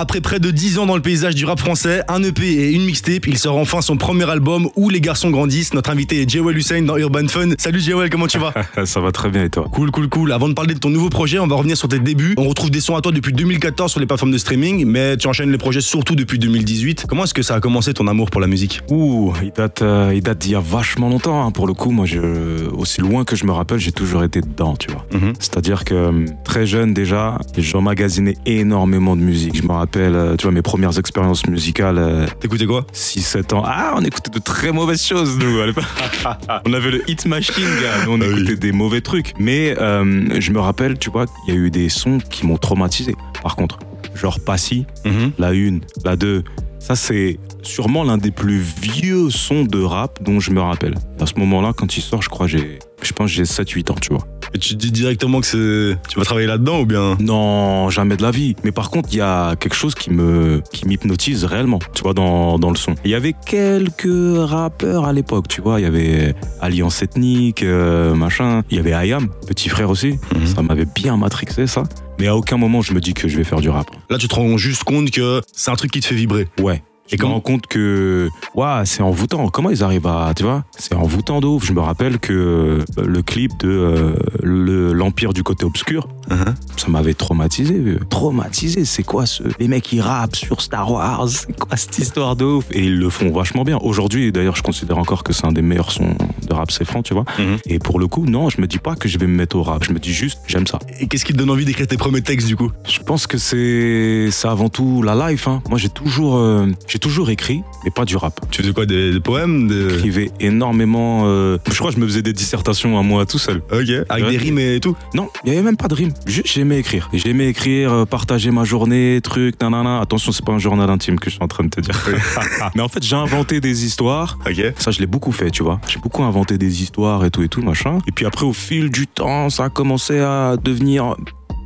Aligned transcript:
Après 0.00 0.22
près 0.22 0.40
de 0.40 0.50
10 0.50 0.78
ans 0.78 0.86
dans 0.86 0.96
le 0.96 1.02
paysage 1.02 1.34
du 1.34 1.44
rap 1.44 1.60
français, 1.60 2.00
un 2.08 2.22
EP 2.22 2.42
et 2.42 2.72
une 2.72 2.86
mixtape, 2.86 3.26
il 3.26 3.36
sort 3.36 3.58
enfin 3.58 3.82
son 3.82 3.98
premier 3.98 4.24
album 4.30 4.70
Où 4.74 4.88
les 4.88 5.02
garçons 5.02 5.28
grandissent. 5.28 5.74
Notre 5.74 5.90
invité 5.90 6.22
est 6.22 6.30
Jewel 6.30 6.56
Hussein 6.56 6.80
dans 6.80 6.96
Urban 6.96 7.28
Fun. 7.28 7.50
Salut 7.58 7.80
Jewel, 7.80 8.08
comment 8.08 8.26
tu 8.26 8.38
vas? 8.38 8.54
Ça 8.86 9.00
va 9.00 9.12
très 9.12 9.28
bien 9.28 9.44
et 9.44 9.50
toi? 9.50 9.68
Cool, 9.70 9.90
cool, 9.90 10.08
cool. 10.08 10.32
Avant 10.32 10.48
de 10.48 10.54
parler 10.54 10.72
de 10.72 10.78
ton 10.78 10.88
nouveau 10.88 11.10
projet, 11.10 11.38
on 11.38 11.46
va 11.46 11.56
revenir 11.56 11.76
sur 11.76 11.86
tes 11.86 11.98
débuts. 11.98 12.34
On 12.38 12.48
retrouve 12.48 12.70
des 12.70 12.80
sons 12.80 12.96
à 12.96 13.02
toi 13.02 13.12
depuis 13.12 13.34
2014 13.34 13.90
sur 13.90 14.00
les 14.00 14.06
plateformes 14.06 14.32
de 14.32 14.38
streaming, 14.38 14.86
mais 14.86 15.18
tu 15.18 15.26
enchaînes 15.26 15.52
les 15.52 15.58
projets 15.58 15.82
surtout 15.82 16.14
depuis 16.14 16.38
2018. 16.38 17.04
Comment 17.06 17.24
est-ce 17.24 17.34
que 17.34 17.42
ça 17.42 17.56
a 17.56 17.60
commencé 17.60 17.92
ton 17.92 18.06
amour 18.06 18.30
pour 18.30 18.40
la 18.40 18.46
musique? 18.46 18.80
Ouh, 18.90 19.34
il 19.42 19.50
date, 19.50 19.82
euh, 19.82 20.12
il 20.14 20.22
date 20.22 20.38
d'il 20.38 20.52
y 20.52 20.54
a 20.54 20.60
vachement 20.60 21.10
longtemps. 21.10 21.44
hein. 21.44 21.50
Pour 21.50 21.66
le 21.66 21.74
coup, 21.74 21.90
moi, 21.90 22.06
je, 22.06 22.70
aussi 22.70 23.02
loin 23.02 23.24
que 23.24 23.36
je 23.36 23.44
me 23.44 23.52
rappelle, 23.52 23.78
j'ai 23.78 23.92
toujours 23.92 24.24
été 24.24 24.40
dedans, 24.40 24.76
tu 24.76 24.90
vois. 24.90 25.04
Mhm. 25.12 25.34
C'est-à-dire 25.38 25.84
que 25.84 25.92
euh, 25.94 26.24
très 26.42 26.64
jeune 26.64 26.94
déjà, 26.94 27.36
j'emmagasinais 27.58 28.38
énormément 28.46 29.14
de 29.14 29.20
musique. 29.20 29.58
Je 29.58 29.62
me 29.62 29.72
rappelle, 29.72 29.89
euh, 29.98 30.36
tu 30.36 30.44
vois, 30.44 30.52
mes 30.52 30.62
premières 30.62 30.98
expériences 30.98 31.46
musicales, 31.46 31.98
euh, 31.98 32.26
T'écoutais 32.40 32.66
quoi? 32.66 32.86
6-7 32.94 33.54
ans. 33.54 33.62
Ah, 33.66 33.94
on 33.96 34.04
écoutait 34.04 34.30
de 34.30 34.38
très 34.38 34.72
mauvaises 34.72 35.02
choses, 35.04 35.36
nous. 35.38 35.60
à 35.60 35.66
l'époque. 35.66 35.84
on 36.66 36.72
avait 36.72 36.90
le 36.90 37.10
hit 37.10 37.26
machine, 37.26 37.64
gars. 37.82 38.04
Nous, 38.06 38.12
on 38.12 38.20
Ah 38.20 38.24
oui. 38.28 38.40
écoutait 38.42 38.56
des 38.56 38.72
mauvais 38.72 39.00
trucs. 39.00 39.32
Mais 39.38 39.74
euh, 39.78 40.40
je 40.40 40.50
me 40.52 40.60
rappelle, 40.60 40.98
tu 40.98 41.10
vois, 41.10 41.26
il 41.46 41.54
y 41.54 41.56
a 41.56 41.60
eu 41.60 41.70
des 41.70 41.88
sons 41.88 42.18
qui 42.30 42.46
m'ont 42.46 42.56
traumatisé. 42.58 43.14
Par 43.42 43.56
contre, 43.56 43.78
genre 44.14 44.38
Passy, 44.40 44.86
Mhm. 45.04 45.32
la 45.38 45.52
une, 45.52 45.80
la 46.04 46.16
deux. 46.16 46.44
Ça, 46.80 46.96
c'est 46.96 47.38
sûrement 47.62 48.04
l'un 48.04 48.16
des 48.16 48.30
plus 48.30 48.58
vieux 48.58 49.28
sons 49.28 49.64
de 49.64 49.82
rap 49.82 50.22
dont 50.22 50.40
je 50.40 50.50
me 50.50 50.60
rappelle. 50.60 50.94
À 51.20 51.26
ce 51.26 51.34
moment-là, 51.36 51.72
quand 51.76 51.96
il 51.96 52.00
sort, 52.00 52.22
je 52.22 52.30
crois, 52.30 52.46
j'ai, 52.46 52.78
je 53.02 53.12
pense, 53.12 53.30
que 53.30 53.36
j'ai 53.36 53.42
7-8 53.44 53.92
ans, 53.92 53.96
tu 54.00 54.14
vois. 54.14 54.26
Et 54.54 54.58
tu 54.58 54.70
te 54.70 54.78
dis 54.78 54.90
directement 54.90 55.40
que 55.40 55.46
c'est... 55.46 55.98
tu 56.08 56.18
vas 56.18 56.24
travailler 56.24 56.46
là-dedans 56.46 56.80
ou 56.80 56.86
bien? 56.86 57.16
Non, 57.20 57.90
jamais 57.90 58.16
de 58.16 58.22
la 58.22 58.30
vie. 58.30 58.56
Mais 58.64 58.72
par 58.72 58.90
contre, 58.90 59.10
il 59.12 59.18
y 59.18 59.20
a 59.20 59.56
quelque 59.56 59.76
chose 59.76 59.94
qui 59.94 60.10
me, 60.10 60.62
qui 60.72 60.88
m'hypnotise 60.88 61.44
réellement, 61.44 61.78
tu 61.94 62.02
vois, 62.02 62.14
dans, 62.14 62.58
dans 62.58 62.70
le 62.70 62.76
son. 62.76 62.94
Il 63.04 63.10
y 63.10 63.14
avait 63.14 63.34
quelques 63.46 64.08
rappeurs 64.38 65.04
à 65.04 65.12
l'époque, 65.12 65.48
tu 65.48 65.60
vois. 65.60 65.80
Il 65.80 65.82
y 65.82 65.86
avait 65.86 66.34
Alliance 66.60 67.02
Ethnique, 67.02 67.62
euh, 67.62 68.14
machin. 68.14 68.62
Il 68.70 68.78
y 68.78 68.80
avait 68.80 68.94
Ayam, 68.94 69.28
petit 69.46 69.68
frère 69.68 69.90
aussi. 69.90 70.18
Mhm. 70.34 70.46
Ça 70.46 70.62
m'avait 70.62 70.86
bien 70.86 71.18
matrixé, 71.18 71.66
ça. 71.66 71.84
Mais 72.20 72.26
à 72.28 72.36
aucun 72.36 72.56
moment, 72.58 72.82
je 72.82 72.92
me 72.92 73.00
dis 73.00 73.14
que 73.14 73.26
je 73.28 73.36
vais 73.36 73.44
faire 73.44 73.60
du 73.60 73.70
rap. 73.70 73.90
Là, 74.10 74.18
tu 74.18 74.28
te 74.28 74.34
rends 74.34 74.56
juste 74.58 74.84
compte 74.84 75.10
que 75.10 75.40
c'est 75.52 75.70
un 75.70 75.76
truc 75.76 75.90
qui 75.90 76.00
te 76.00 76.06
fait 76.06 76.14
vibrer. 76.14 76.46
Ouais. 76.60 76.82
Et 77.12 77.14
Et 77.14 77.16
je 77.16 77.22
me 77.22 77.22
comment- 77.22 77.34
rends 77.34 77.40
compte 77.40 77.66
que, 77.66 78.28
ouais, 78.54 78.82
c'est 78.84 79.02
envoûtant. 79.02 79.48
Comment 79.48 79.70
ils 79.70 79.82
arrivent 79.82 80.06
à, 80.06 80.32
tu 80.36 80.44
vois, 80.44 80.62
c'est 80.78 80.94
envoûtant 80.94 81.40
de 81.40 81.46
ouf. 81.48 81.64
Je 81.66 81.72
me 81.72 81.80
rappelle 81.80 82.20
que 82.20 82.32
euh, 82.32 82.84
le 83.04 83.22
clip 83.22 83.50
de 83.58 83.68
euh, 83.68 84.12
le- 84.44 84.92
l'Empire 84.92 85.32
du 85.32 85.42
côté 85.42 85.64
obscur, 85.64 86.06
Mhm. 86.30 86.54
ça 86.76 86.86
m'avait 86.88 87.14
traumatisé. 87.14 87.74
vieux. 87.78 87.98
Traumatisé, 88.10 88.84
c'est 88.84 89.02
quoi 89.02 89.26
ce. 89.26 89.42
Les 89.58 89.66
mecs 89.66 89.82
qui 89.82 90.00
rappent 90.00 90.36
sur 90.36 90.60
Star 90.60 90.92
Wars, 90.92 91.28
c'est 91.28 91.58
quoi 91.58 91.76
cette 91.76 91.98
histoire 91.98 92.36
de 92.36 92.44
ouf? 92.44 92.66
Et 92.70 92.84
ils 92.84 92.98
le 93.00 93.10
font 93.10 93.32
vachement 93.32 93.64
bien. 93.64 93.78
Aujourd'hui, 93.82 94.30
d'ailleurs, 94.30 94.54
je 94.54 94.62
considère 94.62 94.98
encore 94.98 95.24
que 95.24 95.32
c'est 95.32 95.46
un 95.46 95.52
des 95.52 95.62
meilleurs 95.62 95.90
sons 95.90 96.14
de 96.50 96.54
rap, 96.54 96.70
c'est 96.70 96.84
franc, 96.84 97.02
tu 97.02 97.14
vois. 97.14 97.24
Mhm. 97.38 97.58
Et 97.66 97.78
pour 97.78 97.98
le 97.98 98.06
coup, 98.08 98.26
non, 98.26 98.50
je 98.50 98.60
me 98.60 98.66
dis 98.66 98.78
pas 98.78 98.94
que 98.96 99.08
je 99.08 99.18
vais 99.18 99.26
me 99.26 99.34
mettre 99.34 99.56
au 99.56 99.62
rap. 99.62 99.84
Je 99.84 99.92
me 99.92 99.98
dis 99.98 100.12
juste, 100.12 100.40
j'aime 100.46 100.66
ça. 100.66 100.78
Et 101.00 101.06
qu'est-ce 101.06 101.24
qui 101.24 101.32
te 101.32 101.38
donne 101.38 101.50
envie 101.50 101.64
d'écrire 101.64 101.86
tes 101.86 101.96
premiers 101.96 102.20
textes 102.22 102.46
du 102.48 102.56
coup? 102.56 102.70
Je 102.88 102.98
pense 103.00 103.26
que 103.26 103.38
c'est 103.38 104.28
c'est 104.30 104.48
avant 104.48 104.68
tout 104.68 105.02
la 105.02 105.30
life. 105.30 105.46
Hein. 105.48 105.62
Moi, 105.70 105.78
j'ai 105.78 105.88
toujours, 105.88 106.36
euh, 106.36 106.66
j'ai 106.88 106.98
toujours 106.98 107.30
écrit, 107.30 107.62
mais 107.84 107.90
pas 107.90 108.04
du 108.04 108.16
rap. 108.16 108.40
Tu 108.50 108.62
faisais 108.62 108.72
quoi 108.74 108.86
Des, 108.86 109.12
des 109.12 109.20
poèmes 109.20 109.68
des... 109.68 109.90
J'écrivais 109.90 110.30
énormément. 110.40 111.22
euh, 111.26 111.58
Je 111.70 111.76
crois 111.78 111.90
que 111.90 111.96
je 111.96 112.00
me 112.00 112.06
faisais 112.06 112.22
des 112.22 112.32
dissertations 112.32 112.98
à 112.98 113.02
moi 113.02 113.24
tout 113.26 113.38
seul. 113.38 113.62
Ok. 113.72 113.88
Avec 114.08 114.24
Ouais. 114.24 114.32
des 114.32 114.36
rimes 114.36 114.58
et 114.58 114.80
tout? 114.80 114.96
Non, 115.14 115.28
il 115.44 115.50
y 115.50 115.52
avait 115.52 115.62
même 115.62 115.76
pas 115.76 115.88
de 115.88 115.94
rime. 115.94 116.12
Juste, 116.26 116.48
j'aimais 116.48 116.78
écrire. 116.78 117.08
J'aimais 117.12 117.48
écrire, 117.48 117.92
euh, 117.92 118.04
partager 118.04 118.50
ma 118.50 118.64
journée, 118.64 119.20
truc, 119.22 119.60
nanana. 119.62 120.00
Attention, 120.00 120.32
c'est 120.32 120.44
pas 120.44 120.52
un 120.52 120.58
journal 120.58 120.90
intime 120.90 121.18
que 121.18 121.30
je 121.30 121.36
suis 121.36 121.42
en 121.42 121.48
train 121.48 121.64
de 121.64 121.70
te 121.70 121.80
dire. 121.80 121.94
mais 122.74 122.82
en 122.82 122.88
fait, 122.88 123.02
j'ai 123.02 123.16
inventé 123.16 123.60
des 123.60 123.84
histoires. 123.84 124.38
Ok. 124.46 124.62
Ça, 124.78 124.90
je 124.90 124.98
l'ai 125.00 125.06
beaucoup 125.06 125.32
fait, 125.32 125.50
tu 125.50 125.62
vois. 125.62 125.80
J'ai 125.88 125.98
beaucoup 126.00 126.22
inventé 126.22 126.39
des 126.44 126.82
histoires 126.82 127.24
et 127.24 127.30
tout 127.30 127.42
et 127.42 127.48
tout, 127.48 127.62
machin. 127.62 127.98
Et 128.08 128.12
puis 128.12 128.26
après, 128.26 128.44
au 128.44 128.52
fil 128.52 128.90
du 128.90 129.06
temps, 129.06 129.50
ça 129.50 129.64
a 129.64 129.68
commencé 129.68 130.18
à 130.20 130.56
devenir. 130.62 131.14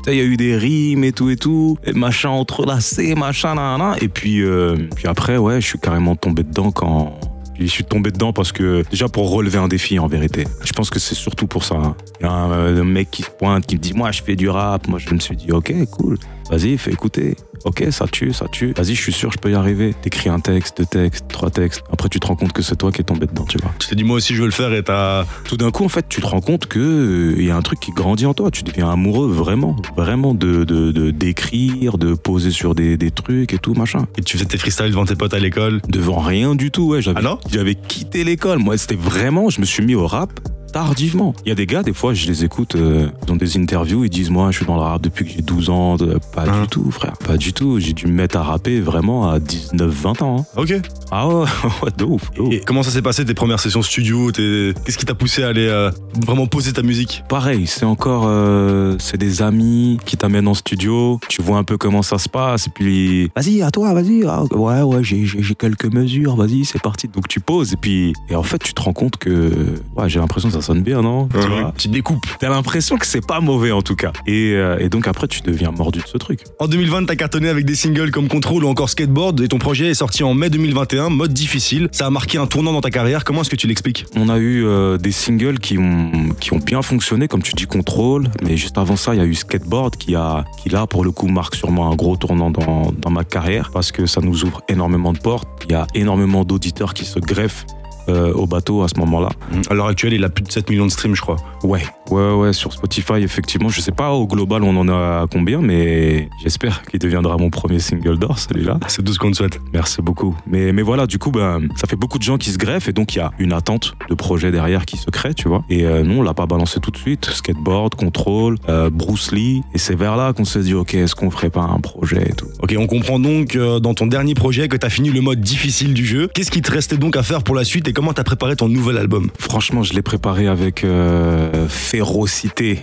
Il 0.07 0.15
y 0.15 0.21
a 0.21 0.25
eu 0.25 0.37
des 0.37 0.55
rimes 0.57 1.03
et 1.03 1.13
tout 1.13 1.31
et 1.31 1.37
tout, 1.37 1.79
machin 1.95 2.29
entrelacé, 2.29 3.15
machin, 3.15 3.55
nanana. 3.55 3.97
Et 4.03 4.09
puis, 4.09 4.43
euh, 4.43 4.77
puis 4.97 5.09
après, 5.09 5.39
ouais, 5.39 5.61
je 5.63 5.67
suis 5.67 5.79
carrément 5.79 6.15
tombé 6.15 6.43
dedans 6.43 6.71
quand. 6.71 7.19
Je 7.59 7.67
suis 7.67 7.85
tombé 7.85 8.11
dedans 8.11 8.33
parce 8.33 8.51
que, 8.51 8.83
déjà 8.91 9.09
pour 9.09 9.31
relever 9.31 9.59
un 9.59 9.69
défi 9.69 9.99
en 10.01 10.09
vérité. 10.09 10.45
Je 10.65 10.73
pense 10.73 10.91
que 10.91 10.99
c'est 10.99 11.15
surtout 11.15 11.47
pour 11.47 11.63
ça. 11.63 11.77
hein. 11.77 11.95
Il 12.21 12.27
y 12.27 12.29
a 12.29 12.33
euh, 12.33 12.81
un 12.81 12.85
mec 12.85 13.13
qui 13.13 13.23
se 13.23 13.31
pointe, 13.31 13.65
qui 13.65 13.77
me 13.77 13.81
dit 13.81 13.95
Moi, 13.95 14.11
je 14.11 14.23
fais 14.25 14.35
du 14.35 14.49
rap. 14.49 14.89
Moi, 14.89 14.99
je 14.99 15.15
me 15.15 15.21
suis 15.21 15.37
dit 15.37 15.53
Ok, 15.53 15.73
cool. 15.93 16.19
Vas-y, 16.51 16.77
fais 16.79 16.93
écouter. 16.93 17.37
Ok, 17.65 17.85
ça 17.91 18.07
tue, 18.07 18.33
ça 18.35 18.47
tue. 18.51 18.75
Vas-y, 18.77 18.95
je 18.95 19.01
suis 19.01 19.13
sûr, 19.13 19.33
je 19.33 19.39
peux 19.39 19.51
y 19.51 19.55
arriver. 19.55 19.95
T'écris 20.03 20.29
un 20.29 20.41
texte, 20.41 20.79
deux 20.79 20.85
textes, 20.85 21.25
trois 21.29 21.51
textes. 21.51 21.83
Après, 21.91 22.09
tu 22.11 22.21
te 22.21 22.27
rends 22.27 22.37
compte 22.37 22.53
que 22.53 22.61
c'est 22.63 22.77
toi 22.77 22.93
qui 22.93 23.01
es 23.01 23.05
tombé 23.05 23.27
dedans, 23.27 23.47
tu 23.49 23.57
vois. 23.59 23.73
Tu 23.79 23.89
t'es 23.89 23.95
dit 23.95 24.05
moi 24.05 24.17
aussi 24.17 24.35
je 24.35 24.41
veux 24.41 24.47
le 24.47 24.53
faire 24.53 24.73
et 24.75 24.83
t'as... 24.83 25.25
Tout 25.45 25.57
d'un 25.57 25.71
coup, 25.71 25.85
en 25.85 25.89
fait, 25.89 26.05
tu 26.09 26.21
te 26.21 26.27
rends 26.27 26.43
compte 26.43 26.67
que 26.67 26.79
euh, 26.79 27.35
il 27.39 27.45
y 27.45 27.51
a 27.51 27.57
un 27.57 27.63
truc 27.63 27.81
qui 27.81 27.93
grandit 27.93 28.27
en 28.27 28.35
toi. 28.35 28.51
Tu 28.51 28.63
deviens 28.63 28.91
amoureux 28.91 29.29
vraiment, 29.29 29.77
vraiment 29.97 30.35
de 30.35 30.65
de- 30.65 30.93
de- 30.93 31.11
d'écrire, 31.11 31.97
de, 31.97 32.13
poser 32.15 32.51
sur 32.51 32.75
des, 32.75 32.97
des 32.99 33.11
trucs 33.11 33.53
et 33.55 33.59
tout, 33.59 33.73
machin. 33.75 34.07
Et 34.19 34.23
tu 34.23 34.37
faisais 34.37 34.47
tes 34.49 34.59
freestyles 34.59 34.91
devant 34.91 35.07
tes 35.07 35.15
potes 35.17 35.35
à 35.35 35.39
l'école 35.39 35.81
Devant 35.89 36.19
rien 36.19 36.55
du 36.55 36.71
tout, 36.71 36.89
ouais. 36.89 37.01
J'avais, 37.03 37.19
Ah 37.21 37.23
non? 37.23 37.39
j'avais 37.51 37.75
quitté 37.75 38.25
l'école. 38.25 38.59
Moi, 38.59 38.77
c'était 38.77 38.95
vraiment, 38.97 39.49
je 39.49 39.61
me 39.61 39.65
suis 39.67 39.83
mis 39.85 39.95
au 39.95 40.07
rap 40.07 40.39
tardivement. 40.75 41.35
Il 41.47 41.49
y 41.49 41.53
a 41.53 41.55
des 41.55 41.67
gars, 41.67 41.83
des 41.85 41.93
fois, 41.93 42.15
je 42.15 42.27
les 42.27 42.45
écoute 42.45 42.75
euh, 42.75 43.09
dans 43.29 43.37
des 43.37 43.57
interviews, 43.57 44.05
ils 44.05 44.11
disent 44.11 44.31
Moi, 44.31 44.51
je 44.51 44.57
suis 44.59 44.67
dans 44.67 44.75
le 44.75 44.81
rap 44.83 45.01
depuis 45.01 45.25
que 45.25 45.31
j'ai 45.31 45.41
12 45.41 45.71
ans. 45.71 45.95
De- 45.97 46.19
Pas 46.35 46.43
Hein 46.49 46.63
du 46.63 46.69
tout, 46.69 46.91
frère. 46.91 47.13
Pas 47.25 47.37
du 47.37 47.53
tout. 47.53 47.79
J'ai 47.79 47.93
dû 47.93 48.07
me 48.09 48.13
mettre 48.13 48.37
à 48.37 48.43
rapper 48.43 48.81
vraiment 48.81 49.31
à 49.31 49.39
19, 49.39 49.89
20 49.89 50.23
ans. 50.23 50.37
hein. 50.41 50.61
Ok. 50.61 50.75
Ah 51.13 51.29
ouais, 51.29 51.45
ouais, 51.83 51.91
de 51.97 52.05
ouf, 52.05 52.31
de 52.33 52.41
ouf. 52.41 52.53
Et 52.53 52.61
comment 52.61 52.83
ça 52.83 52.91
s'est 52.91 53.03
passé 53.03 53.25
tes 53.25 53.35
premières 53.35 53.61
sessions 53.61 53.83
studio 53.83 54.33
Qu'est-ce 54.33 54.99
qui 54.99 55.05
t'a 55.07 55.15
poussé 55.15 55.45
à 55.45 55.49
aller 55.49 55.67
euh, 55.69 55.91
vraiment 56.27 56.47
poser 56.49 56.73
ta 56.73 56.83
musique? 56.83 57.23
Pareil, 57.29 57.69
c'est 57.69 57.85
encore, 57.85 58.25
euh, 58.27 58.97
c'est 58.99 59.17
des 59.17 59.43
amis 59.43 59.99
qui 60.05 60.17
t'amènent 60.17 60.49
en 60.49 60.55
studio. 60.55 61.21
Tu 61.29 61.41
vois 61.41 61.59
un 61.59 61.65
peu 61.65 61.77
comment 61.79 62.03
ça 62.03 62.19
se 62.19 62.29
passe, 62.29 62.67
et 62.67 62.71
puis 62.71 63.31
vas-y, 63.37 63.63
à 63.63 63.71
toi, 63.71 63.95
vas-y. 63.95 64.25
Ah, 64.27 64.43
ouais, 64.53 64.83
ouais, 64.83 65.05
j'ai, 65.05 65.25
j'ai, 65.25 65.41
j'ai 65.43 65.55
quelques 65.55 65.87
mesures, 65.93 66.35
vas-y, 66.35 66.65
c'est 66.65 66.83
parti. 66.83 67.07
Donc 67.07 67.29
tu 67.29 67.39
poses, 67.39 67.73
et 67.75 67.77
puis, 67.77 68.13
et 68.29 68.35
en 68.35 68.43
fait, 68.43 68.59
tu 68.59 68.75
te 68.75 68.83
rends 68.83 68.93
compte 68.93 69.17
que, 69.19 69.53
ouais, 69.97 70.09
j'ai 70.09 70.19
l'impression 70.19 70.49
que 70.49 70.55
ça 70.55 70.63
sonne 70.65 70.83
bien, 70.83 71.03
non 71.03 71.29
Tu 71.29 71.47
vois 71.47 71.73
Tu 71.77 71.89
te 71.89 71.93
découpes. 71.93 72.27
T'as 72.41 72.49
l'impression 72.49 72.97
que 72.97 73.07
c'est 73.07 73.25
pas 73.25 73.41
mauvais 73.41 73.71
en 73.71 73.83
tout 73.83 73.97
cas. 73.97 74.13
Et, 74.27 74.53
euh, 74.55 74.79
et 74.79 74.89
donc 74.89 75.07
après, 75.07 75.29
tu 75.29 75.43
deviens 75.43 75.71
mordu 75.71 76.01
de 76.01 76.07
ce 76.07 76.19
truc. 76.19 76.41
En 76.59 76.67
2020, 76.67 77.07
t'as 77.07 77.17
cartonné 77.17 77.49
avec 77.49 77.65
des 77.65 77.75
singles 77.75 78.11
comme 78.11 78.29
Control 78.29 78.65
ou 78.65 78.69
encore 78.69 78.89
Skateboard 78.89 79.41
et 79.41 79.49
ton 79.49 79.59
projet 79.59 79.89
est 79.89 79.95
sorti 79.95 80.25
en 80.25 80.35
mai 80.35 80.51
2021, 80.51 81.11
mode 81.11 81.33
difficile. 81.33 81.89
Ça 81.93 82.07
a 82.07 82.11
marqué 82.11 82.39
un 82.39 82.47
tournant 82.47 82.73
dans 82.73 82.81
ta 82.81 82.91
carrière. 82.91 83.25
Comment 83.25 83.43
est-ce 83.43 83.51
que 83.51 83.57
tu 83.57 83.67
l'expliques 83.67 84.07
On 84.17 84.29
a 84.29 84.39
eu 84.39 84.65
euh, 84.65 84.97
des 84.97 85.13
singles 85.13 85.59
qui 85.59 85.79
ont, 85.79 86.11
qui 86.41 86.53
ont 86.53 86.59
bien 86.59 86.83
fonctionné, 86.83 87.29
comme 87.29 87.43
tu 87.43 87.53
dis, 87.53 87.67
Control. 87.67 88.31
Mais 88.43 88.57
juste 88.57 88.79
avant 88.79 88.97
ça, 88.97 89.15
il 89.15 89.19
y 89.19 89.21
a 89.21 89.27
eu 89.27 89.35
Skateboard 89.35 89.97
qui, 89.97 90.15
a, 90.15 90.45
qui 90.63 90.71
là, 90.71 90.87
pour 90.87 91.05
le 91.05 91.11
coup, 91.11 91.29
marque 91.29 91.55
sûrement 91.55 91.91
un 91.91 91.95
gros 91.95 92.17
tournant 92.17 92.51
dans, 92.51 92.93
dans 92.97 93.11
ma 93.11 93.25
carrière 93.25 93.71
parce 93.71 93.93
que 93.93 94.07
ça 94.07 94.21
nous 94.21 94.45
ouvre 94.45 94.63
énormément 94.69 95.13
de 95.13 95.19
portes. 95.19 95.49
Il 95.67 95.73
y 95.73 95.75
a 95.75 95.87
énormément 95.95 96.45
d'auditeurs 96.45 96.95
qui 96.95 97.05
se 97.05 97.19
greffent 97.19 97.67
euh, 98.09 98.33
au 98.33 98.47
bateau 98.47 98.83
à 98.83 98.89
ce 98.89 98.99
moment-là. 99.01 99.31
À 99.71 99.75
l'heure 99.75 99.87
actuelle, 99.87 100.13
il 100.13 100.25
a 100.25 100.29
plus 100.29 100.45
de 100.45 100.53
7 100.53 100.71
millions 100.71 100.87
de 100.87 100.91
streams, 100.91 101.15
je 101.15 101.21
crois. 101.21 101.37
Ouais, 101.63 101.83
ouais, 102.11 102.33
ouais, 102.33 102.53
sur 102.53 102.73
Spotify, 102.73 103.15
effectivement. 103.23 103.69
Je 103.69 103.81
sais 103.81 103.93
pas 103.93 104.11
au 104.13 104.27
global 104.27 104.63
on 104.63 104.77
en 104.77 104.89
a 104.89 105.27
combien, 105.31 105.61
mais 105.61 106.29
j'espère 106.43 106.83
qu'il 106.83 107.01
deviendra 107.01 107.37
mon 107.37 107.51
premier 107.51 107.79
single 107.79 108.19
d'or, 108.19 108.39
celui-là. 108.39 108.79
C'est 108.89 109.03
tout 109.03 109.13
ce 109.13 109.19
qu'on 109.19 109.31
te 109.31 109.37
souhaite. 109.37 109.59
Merci 109.73 110.03
beaucoup. 110.03 110.37
Mais, 110.47 110.73
mais 110.73 110.83
voilà, 110.83 111.07
du 111.07 111.19
coup, 111.19 111.31
ben, 111.31 111.63
ça 111.77 111.87
fait 111.87 111.97
beaucoup 111.97 112.19
de 112.19 112.23
gens 112.23 112.37
qui 112.37 112.51
se 112.51 112.59
greffent 112.59 112.89
et 112.89 112.93
donc 112.93 113.15
il 113.15 113.19
y 113.19 113.21
a 113.23 113.31
une 113.39 113.53
attente 113.53 113.95
de 114.09 114.15
projet 114.15 114.51
derrière 114.51 114.85
qui 114.85 114.97
se 114.97 115.11
crée, 115.11 115.35
tu 115.35 115.49
vois. 115.49 115.65
Et 115.71 115.85
euh, 115.87 116.03
nous, 116.03 116.19
on 116.19 116.23
l'a 116.23 116.35
pas 116.35 116.47
balancé 116.47 116.81
tout 116.81 116.91
de 116.91 116.99
suite. 116.99 117.27
Skateboard, 117.27 117.95
Control, 117.95 118.57
euh, 118.69 118.91
Bruce 118.91 119.33
Lee. 119.33 119.63
Et 119.73 119.79
c'est 119.79 119.97
vers 119.97 120.17
là 120.17 120.33
qu'on 120.33 120.45
s'est 120.45 120.61
dit, 120.61 120.75
ok, 120.75 120.95
est-ce 120.95 121.15
qu'on 121.15 121.31
ferait 121.31 121.51
pas 121.51 121.63
un 121.63 121.81
projet 121.81 122.29
et 122.29 122.35
tout. 122.35 122.49
Ok, 122.61 122.75
on 122.79 122.87
comprend 122.87 123.19
donc 123.19 123.57
dans 123.57 123.95
ton 123.95 124.07
dernier 124.07 124.35
projet 124.35 124.69
que 124.69 124.77
t'as 124.77 124.91
fini 124.91 125.11
le 125.11 125.21
mode 125.23 125.41
difficile 125.41 125.95
du 125.95 126.05
jeu. 126.05 126.29
Qu'est-ce 126.35 126.51
qui 126.51 126.61
te 126.61 126.71
restait 126.71 126.99
donc 126.99 127.17
à 127.17 127.23
faire 127.23 127.43
pour 127.43 127.55
la 127.55 127.65
suite 127.65 127.89
et 127.89 127.94
comment 127.95 128.13
t'as 128.13 128.25
préparé 128.25 128.57
ton 128.57 128.69
nouvel 128.69 128.99
album 128.99 129.31
Franchement, 129.39 129.83
je 129.83 129.93
l'ai 129.95 130.03
préparé 130.03 130.47
avec 130.49 130.85
euh, 130.85 131.69
férocité. 131.69 132.81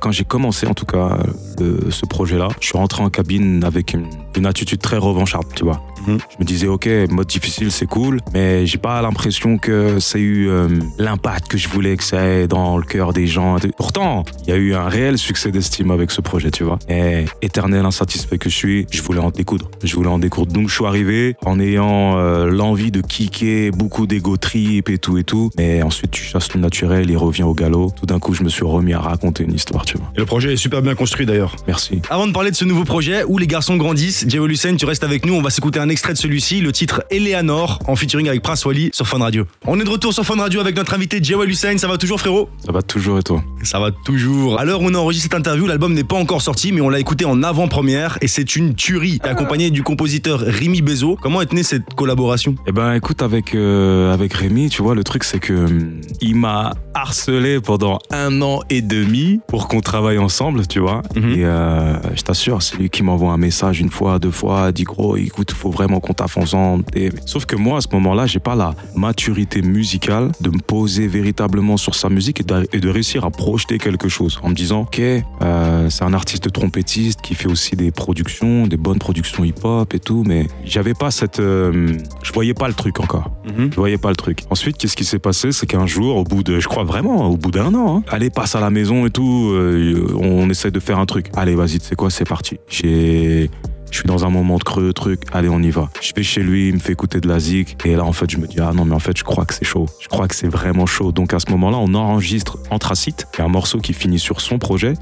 Quand 0.00 0.10
j'ai 0.12 0.24
commencé, 0.24 0.66
en 0.66 0.74
tout 0.74 0.86
cas, 0.86 1.18
le- 1.58 1.90
ce 1.90 2.06
projet-là, 2.06 2.48
je 2.60 2.66
suis 2.68 2.78
rentré 2.78 3.02
en 3.02 3.10
cabine 3.10 3.64
avec 3.64 3.94
une, 3.94 4.06
une 4.36 4.46
attitude 4.46 4.80
très 4.80 4.98
revancharde, 4.98 5.46
tu 5.54 5.64
vois. 5.64 5.80
Je 6.16 6.36
me 6.38 6.44
disais, 6.44 6.66
ok, 6.66 6.88
mode 7.10 7.26
difficile, 7.26 7.70
c'est 7.70 7.86
cool, 7.86 8.20
mais 8.32 8.66
j'ai 8.66 8.78
pas 8.78 9.00
l'impression 9.02 9.58
que 9.58 10.00
ça 10.00 10.18
a 10.18 10.20
eu 10.20 10.48
euh, 10.48 10.68
l'impact 10.98 11.48
que 11.48 11.58
je 11.58 11.68
voulais 11.68 11.96
que 11.96 12.04
ça 12.04 12.24
ait 12.24 12.46
dans 12.46 12.76
le 12.76 12.84
cœur 12.84 13.12
des 13.12 13.26
gens. 13.26 13.56
Pourtant, 13.76 14.24
il 14.46 14.50
y 14.50 14.52
a 14.52 14.56
eu 14.56 14.74
un 14.74 14.88
réel 14.88 15.18
succès 15.18 15.50
d'estime 15.50 15.90
avec 15.90 16.10
ce 16.10 16.20
projet, 16.20 16.50
tu 16.50 16.64
vois. 16.64 16.78
Et 16.88 17.24
éternel 17.42 17.84
insatisfait 17.84 18.38
que 18.38 18.50
je 18.50 18.54
suis, 18.54 18.86
je 18.90 19.02
voulais 19.02 19.20
en 19.20 19.30
découdre. 19.30 19.70
Je 19.82 19.94
voulais 19.94 20.08
en 20.08 20.18
découdre. 20.18 20.52
Donc, 20.52 20.68
je 20.68 20.74
suis 20.74 20.84
arrivé 20.84 21.36
en 21.44 21.60
ayant 21.60 22.18
euh, 22.18 22.46
l'envie 22.46 22.90
de 22.90 23.00
kicker, 23.00 23.70
beaucoup 23.70 24.06
d'ego 24.06 24.36
trip 24.36 24.88
et 24.88 24.98
tout 24.98 25.18
et 25.18 25.24
tout. 25.24 25.50
Mais 25.56 25.82
ensuite, 25.82 26.10
tu 26.10 26.24
chasses 26.24 26.52
le 26.54 26.60
naturel, 26.60 27.10
il 27.10 27.16
revient 27.16 27.44
au 27.44 27.54
galop. 27.54 27.92
Tout 27.98 28.06
d'un 28.06 28.18
coup, 28.18 28.34
je 28.34 28.42
me 28.42 28.48
suis 28.48 28.64
remis 28.64 28.94
à 28.94 29.00
raconter 29.00 29.44
une 29.44 29.54
histoire, 29.54 29.84
tu 29.84 29.98
vois. 29.98 30.10
Et 30.16 30.20
le 30.20 30.26
projet 30.26 30.52
est 30.52 30.56
super 30.56 30.82
bien 30.82 30.94
construit 30.94 31.26
d'ailleurs. 31.26 31.54
Merci. 31.66 32.00
Avant 32.10 32.26
de 32.26 32.32
parler 32.32 32.50
de 32.50 32.56
ce 32.56 32.64
nouveau 32.64 32.84
projet 32.84 33.24
où 33.24 33.38
les 33.38 33.46
garçons 33.46 33.76
grandissent, 33.76 34.26
Hussein, 34.58 34.76
tu 34.76 34.86
restes 34.86 35.04
avec 35.04 35.24
nous. 35.24 35.34
On 35.34 35.42
va 35.42 35.50
s'écouter 35.50 35.78
un 35.78 35.88
extrait 35.88 35.97
de 36.06 36.14
celui-ci, 36.14 36.60
le 36.60 36.72
titre 36.72 37.02
Eleanor, 37.10 37.80
en 37.86 37.96
featuring 37.96 38.28
avec 38.28 38.42
Prince 38.42 38.64
Wally 38.64 38.90
sur 38.92 39.06
Fun 39.06 39.18
Radio. 39.18 39.44
On 39.66 39.78
est 39.80 39.84
de 39.84 39.90
retour 39.90 40.14
sur 40.14 40.24
Fun 40.24 40.36
Radio 40.36 40.60
avec 40.60 40.76
notre 40.76 40.94
invité 40.94 41.22
Jewel 41.22 41.50
Hussein. 41.50 41.76
Ça 41.78 41.88
va 41.88 41.98
toujours, 41.98 42.20
frérot? 42.20 42.48
Ça 42.64 42.72
va 42.72 42.82
toujours 42.82 43.18
et 43.18 43.22
toi? 43.22 43.42
Ça 43.62 43.78
va 43.80 43.90
toujours. 43.90 44.58
À 44.60 44.64
l'heure 44.64 44.80
où 44.80 44.86
on 44.86 44.94
enregistre 44.94 45.24
cette 45.30 45.38
interview, 45.38 45.66
l'album 45.66 45.92
n'est 45.92 46.04
pas 46.04 46.16
encore 46.16 46.42
sorti, 46.42 46.72
mais 46.72 46.80
on 46.80 46.88
l'a 46.88 47.00
écouté 47.00 47.24
en 47.24 47.42
avant-première 47.42 48.18
et 48.20 48.28
c'est 48.28 48.56
une 48.56 48.74
tuerie. 48.74 49.18
T'es 49.18 49.28
accompagné 49.28 49.70
du 49.70 49.82
compositeur 49.82 50.40
Rémi 50.40 50.80
Bezo. 50.82 51.16
Comment 51.20 51.42
est 51.42 51.52
née 51.52 51.62
cette 51.62 51.94
collaboration? 51.94 52.54
Eh 52.66 52.72
ben, 52.72 52.92
écoute, 52.94 53.22
avec 53.22 53.54
euh, 53.54 54.12
avec 54.14 54.32
Rémi, 54.34 54.68
tu 54.70 54.82
vois, 54.82 54.94
le 54.94 55.04
truc 55.04 55.24
c'est 55.24 55.38
que 55.40 55.52
hum, 55.52 56.00
il 56.20 56.36
m'a 56.36 56.74
harcelé 56.94 57.60
pendant 57.60 57.98
un 58.10 58.40
an 58.42 58.60
et 58.70 58.80
demi 58.82 59.40
pour 59.48 59.68
qu'on 59.68 59.80
travaille 59.80 60.18
ensemble, 60.18 60.66
tu 60.66 60.78
vois. 60.80 61.02
Mhm. 61.16 61.32
Et 61.32 61.44
euh, 61.44 61.94
je 62.14 62.22
t'assure, 62.22 62.62
c'est 62.62 62.76
lui 62.76 62.90
qui 62.90 63.02
m'envoie 63.02 63.32
un 63.32 63.36
message 63.38 63.80
une 63.80 63.90
fois, 63.90 64.18
deux 64.18 64.30
fois, 64.30 64.72
dit 64.72 64.84
gros, 64.84 65.16
écoute, 65.16 65.52
faut 65.52 65.70
vraiment 65.70 66.00
qu'on 66.00 66.14
taffe 66.14 66.36
ensemble. 66.36 66.84
Et- 66.94 67.10
Sauf 67.26 67.44
que 67.46 67.56
moi, 67.56 67.78
à 67.78 67.80
ce 67.80 67.88
moment-là, 67.92 68.26
j'ai 68.26 68.38
pas 68.38 68.54
la 68.54 68.74
maturité 68.94 69.62
musicale 69.62 70.30
de 70.40 70.50
me 70.50 70.58
poser 70.58 71.06
véritablement 71.06 71.76
sur 71.76 71.94
sa 71.94 72.08
musique 72.08 72.40
et 72.40 72.44
de, 72.44 72.66
et 72.72 72.78
de 72.80 72.88
réussir 72.88 73.24
à 73.24 73.30
projeter 73.48 73.78
quelque 73.78 74.10
chose 74.10 74.38
en 74.42 74.50
me 74.50 74.54
disant, 74.54 74.82
ok, 74.82 75.00
euh, 75.00 75.88
c'est 75.88 76.04
un 76.04 76.12
artiste 76.12 76.52
trompettiste 76.52 77.22
qui 77.22 77.34
fait 77.34 77.48
aussi 77.48 77.76
des 77.76 77.90
productions, 77.90 78.66
des 78.66 78.76
bonnes 78.76 78.98
productions 78.98 79.42
hip-hop 79.42 79.94
et 79.94 79.98
tout, 80.00 80.22
mais 80.26 80.46
j'avais 80.66 80.92
pas 80.92 81.10
cette, 81.10 81.40
euh, 81.40 81.96
je 82.22 82.32
voyais 82.34 82.52
pas 82.52 82.68
le 82.68 82.74
truc 82.74 83.00
encore. 83.00 83.30
Je 83.46 83.74
voyais 83.76 83.96
pas 83.96 84.10
le 84.10 84.16
truc. 84.16 84.40
Ensuite, 84.50 84.76
qu'est-ce 84.76 84.96
qui 84.96 85.06
s'est 85.06 85.18
passé? 85.18 85.52
C'est 85.52 85.66
qu'un 85.66 85.86
jour, 85.86 86.16
au 86.16 86.24
bout 86.24 86.42
de, 86.42 86.60
je 86.60 86.68
crois 86.68 86.84
vraiment, 86.84 87.30
au 87.30 87.38
bout 87.38 87.50
d'un 87.50 87.72
an, 87.74 87.96
hein, 87.96 88.02
allez, 88.10 88.28
passe 88.28 88.54
à 88.54 88.60
la 88.60 88.68
maison 88.68 89.06
et 89.06 89.10
tout, 89.10 89.50
euh, 89.52 90.14
on 90.20 90.50
essaie 90.50 90.70
de 90.70 90.80
faire 90.80 90.98
un 90.98 91.06
truc. 91.06 91.30
Allez, 91.34 91.54
vas-y, 91.54 91.80
sais 91.80 91.96
quoi, 91.96 92.10
c'est 92.10 92.28
parti. 92.28 92.58
J'ai. 92.68 93.50
Je 93.90 93.98
suis 93.98 94.06
dans 94.06 94.24
un 94.24 94.30
moment 94.30 94.58
de 94.58 94.64
creux, 94.64 94.92
truc, 94.92 95.22
allez, 95.32 95.48
on 95.48 95.60
y 95.60 95.70
va. 95.70 95.90
Je 96.00 96.12
vais 96.14 96.22
chez 96.22 96.42
lui, 96.42 96.68
il 96.68 96.74
me 96.74 96.78
fait 96.78 96.92
écouter 96.92 97.20
de 97.20 97.28
la 97.28 97.38
zik, 97.38 97.76
et 97.84 97.96
là, 97.96 98.04
en 98.04 98.12
fait, 98.12 98.30
je 98.30 98.36
me 98.36 98.46
dis, 98.46 98.60
ah 98.60 98.72
non, 98.74 98.84
mais 98.84 98.94
en 98.94 98.98
fait, 98.98 99.16
je 99.16 99.24
crois 99.24 99.44
que 99.44 99.54
c'est 99.54 99.64
chaud. 99.64 99.86
Je 100.00 100.08
crois 100.08 100.28
que 100.28 100.34
c'est 100.34 100.48
vraiment 100.48 100.86
chaud. 100.86 101.12
Donc, 101.12 101.32
à 101.34 101.38
ce 101.38 101.50
moment-là, 101.50 101.78
on 101.78 101.94
enregistre 101.94 102.58
Anthracite, 102.70 103.26
et 103.38 103.42
un 103.42 103.48
morceau 103.48 103.78
qui 103.78 103.92
finit 103.92 104.18
sur 104.18 104.40
son 104.40 104.58
projet, 104.58 104.94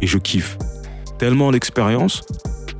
et 0.00 0.06
je 0.06 0.18
kiffe 0.18 0.56
tellement 1.18 1.50
l'expérience 1.50 2.22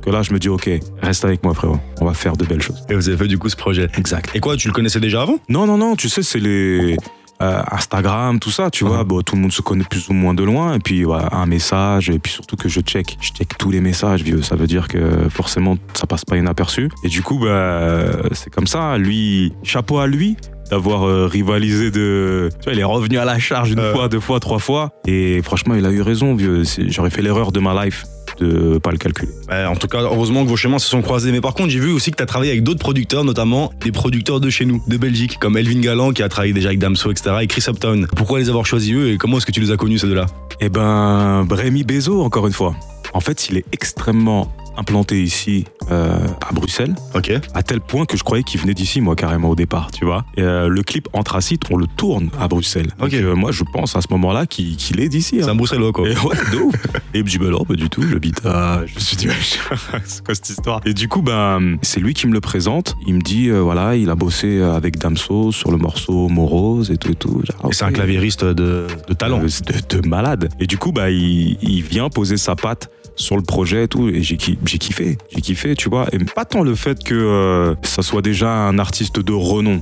que 0.01 0.09
là, 0.09 0.21
je 0.21 0.31
me 0.31 0.39
dis, 0.39 0.49
ok, 0.49 0.69
reste 1.01 1.25
avec 1.25 1.43
moi, 1.43 1.53
frérot. 1.53 1.79
On 1.99 2.05
va 2.05 2.13
faire 2.13 2.37
de 2.37 2.45
belles 2.45 2.61
choses. 2.61 2.83
Et 2.89 2.95
vous 2.95 3.09
avez 3.09 3.17
fait 3.17 3.27
du 3.27 3.37
coup 3.37 3.49
ce 3.49 3.57
projet. 3.57 3.89
Exact. 3.97 4.31
Et 4.33 4.39
quoi, 4.39 4.55
tu 4.55 4.69
le 4.69 4.73
connaissais 4.73 5.01
déjà 5.01 5.21
avant? 5.21 5.39
Non, 5.49 5.67
non, 5.67 5.77
non, 5.77 5.95
tu 5.95 6.07
sais, 6.07 6.23
c'est 6.23 6.39
les 6.39 6.95
euh, 7.41 7.61
Instagram, 7.71 8.39
tout 8.39 8.51
ça, 8.51 8.69
tu 8.69 8.83
vois. 8.85 9.03
Bon, 9.03 9.21
tout 9.21 9.35
le 9.35 9.41
monde 9.41 9.51
se 9.51 9.61
connaît 9.61 9.83
plus 9.83 10.09
ou 10.09 10.13
moins 10.13 10.33
de 10.33 10.43
loin. 10.43 10.75
Et 10.75 10.79
puis, 10.79 11.05
un 11.31 11.45
message. 11.45 12.09
Et 12.09 12.19
puis 12.19 12.31
surtout 12.31 12.55
que 12.55 12.67
je 12.69 12.81
check. 12.81 13.17
Je 13.21 13.31
check 13.31 13.57
tous 13.57 13.71
les 13.71 13.81
messages, 13.81 14.23
vieux. 14.23 14.41
Ça 14.41 14.55
veut 14.55 14.67
dire 14.67 14.87
que 14.87 15.29
forcément, 15.29 15.77
ça 15.93 16.05
passe 16.07 16.25
pas 16.25 16.37
inaperçu. 16.37 16.89
Et 17.03 17.07
du 17.07 17.21
coup, 17.21 17.39
bah, 17.39 18.05
c'est 18.33 18.49
comme 18.49 18.67
ça. 18.67 18.97
Lui, 18.97 19.53
chapeau 19.63 19.99
à 19.99 20.07
lui 20.07 20.35
d'avoir 20.69 21.07
euh, 21.07 21.25
rivalisé 21.25 21.89
de... 21.89 22.49
Tu 22.59 22.65
vois, 22.65 22.73
il 22.73 22.79
est 22.79 22.83
revenu 22.83 23.17
à 23.17 23.25
la 23.25 23.39
charge 23.39 23.71
une 23.71 23.79
Euh. 23.79 23.91
fois, 23.91 24.07
deux 24.07 24.19
fois, 24.19 24.39
trois 24.39 24.59
fois. 24.59 24.91
Et 25.07 25.41
franchement, 25.41 25.73
il 25.73 25.83
a 25.85 25.89
eu 25.91 26.01
raison, 26.03 26.35
vieux. 26.35 26.61
J'aurais 26.89 27.09
fait 27.09 27.23
l'erreur 27.23 27.51
de 27.51 27.59
ma 27.59 27.85
life 27.85 28.03
de 28.39 28.77
pas 28.77 28.91
le 28.91 28.97
calculer. 28.97 29.31
Bah, 29.47 29.69
en 29.69 29.75
tout 29.75 29.87
cas, 29.87 30.01
heureusement 30.01 30.43
que 30.43 30.49
vos 30.49 30.55
chemins 30.55 30.79
se 30.79 30.89
sont 30.89 31.01
croisés. 31.01 31.31
Mais 31.31 31.41
par 31.41 31.53
contre, 31.53 31.69
j'ai 31.69 31.79
vu 31.79 31.91
aussi 31.91 32.11
que 32.11 32.17
tu 32.17 32.23
as 32.23 32.25
travaillé 32.25 32.51
avec 32.51 32.63
d'autres 32.63 32.79
producteurs, 32.79 33.23
notamment 33.23 33.71
des 33.81 33.91
producteurs 33.91 34.39
de 34.39 34.49
chez 34.49 34.65
nous, 34.65 34.81
de 34.87 34.97
Belgique, 34.97 35.37
comme 35.39 35.57
Elvin 35.57 35.79
Galland 35.79 36.11
qui 36.11 36.23
a 36.23 36.29
travaillé 36.29 36.53
déjà 36.53 36.69
avec 36.69 36.79
Damso, 36.79 37.11
etc. 37.11 37.37
et 37.41 37.47
Chris 37.47 37.63
Upton. 37.67 38.07
Pourquoi 38.15 38.39
les 38.39 38.49
avoir 38.49 38.65
choisis 38.65 38.93
eux 38.93 39.11
et 39.11 39.17
comment 39.17 39.37
est-ce 39.37 39.45
que 39.45 39.51
tu 39.51 39.61
les 39.61 39.71
as 39.71 39.77
connus 39.77 39.99
ces 39.99 40.07
deux-là? 40.07 40.27
Eh 40.61 40.69
ben, 40.69 41.47
Rémi 41.49 41.83
Bezo, 41.83 42.21
encore 42.21 42.47
une 42.47 42.53
fois. 42.53 42.75
En 43.13 43.21
fait, 43.21 43.49
il 43.49 43.57
est 43.57 43.65
extrêmement 43.71 44.51
implanté 44.79 45.21
ici 45.21 45.65
euh, 45.91 46.17
à 46.47 46.53
Bruxelles, 46.53 46.95
Ok. 47.15 47.31
à 47.53 47.63
tel 47.63 47.81
point 47.81 48.05
que 48.05 48.17
je 48.17 48.23
croyais 48.23 48.43
qu'il 48.43 48.59
venait 48.61 48.73
d'ici, 48.73 49.01
moi, 49.01 49.15
carrément, 49.15 49.49
au 49.49 49.55
départ, 49.55 49.91
tu 49.91 50.05
vois. 50.05 50.25
Et, 50.37 50.41
euh, 50.41 50.67
le 50.69 50.81
clip 50.83 51.07
Anthracite, 51.13 51.63
on 51.71 51.77
le 51.77 51.87
tourne 51.87 52.29
à 52.39 52.47
Bruxelles. 52.47 52.89
Ok. 52.99 53.11
Donc, 53.11 53.13
euh, 53.21 53.35
moi, 53.35 53.51
je 53.51 53.63
pense 53.73 53.95
à 53.95 54.01
ce 54.01 54.07
moment-là 54.11 54.45
qu'il 54.45 54.99
est 54.99 55.09
d'ici. 55.09 55.37
C'est 55.39 55.45
hein. 55.45 55.51
un 55.51 55.55
bruxellois, 55.55 55.91
quoi. 55.91 56.07
Et 56.07 56.13
ouais, 56.13 56.35
de 56.51 56.57
ouf. 56.57 56.75
Et 57.13 57.19
il 57.19 57.25
me 57.25 57.39
bah 57.39 57.49
non, 57.49 57.65
pas 57.65 57.73
du 57.73 57.89
tout, 57.89 58.03
j'habite 58.09 58.45
à. 58.45 58.85
Je 58.85 58.95
me 58.95 58.99
suis 58.99 59.17
dit, 59.17 59.27
c'est 60.05 60.23
quoi 60.23 60.35
cette 60.35 60.49
histoire 60.49 60.81
Et 60.85 60.93
du 60.93 61.07
coup, 61.07 61.21
ben, 61.21 61.77
c'est 61.81 61.99
lui 61.99 62.13
qui 62.13 62.27
me 62.27 62.33
le 62.33 62.41
présente. 62.41 62.95
Il 63.07 63.15
me 63.15 63.21
dit, 63.21 63.49
euh, 63.49 63.59
voilà, 63.59 63.95
il 63.95 64.09
a 64.09 64.15
bossé 64.15 64.61
avec 64.61 64.97
Damso 64.97 65.51
sur 65.51 65.71
le 65.71 65.77
morceau 65.77 66.29
Morose 66.29 66.91
et 66.91 66.97
tout 66.97 67.11
et 67.11 67.15
tout. 67.15 67.41
Genre, 67.43 67.71
Et 67.71 67.73
c'est 67.73 67.85
un 67.85 67.91
claviériste 67.91 68.45
de, 68.45 68.87
de 69.07 69.13
talent. 69.13 69.39
De, 69.39 69.97
de 69.99 70.07
malade. 70.07 70.49
Et 70.59 70.67
du 70.67 70.77
coup, 70.77 70.91
bah, 70.91 71.09
il, 71.09 71.57
il 71.61 71.81
vient 71.81 72.09
poser 72.09 72.37
sa 72.37 72.55
patte 72.55 72.89
sur 73.19 73.35
le 73.35 73.41
projet 73.41 73.83
et 73.83 73.87
tout, 73.87 74.07
et 74.07 74.23
j'ai 74.23 74.37
j'ai 74.69 74.77
kiffé, 74.77 75.17
j'ai 75.31 75.41
kiffé, 75.41 75.75
tu 75.75 75.89
vois. 75.89 76.07
Et 76.13 76.19
pas 76.19 76.45
tant 76.45 76.61
le 76.61 76.75
fait 76.75 77.03
que 77.03 77.15
euh, 77.15 77.75
ça 77.83 78.03
soit 78.03 78.21
déjà 78.21 78.51
un 78.51 78.77
artiste 78.77 79.19
de 79.19 79.33
renom, 79.33 79.81